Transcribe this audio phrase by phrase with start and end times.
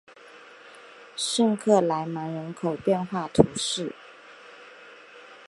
[1.15, 3.93] 圣克莱芒人口变化图示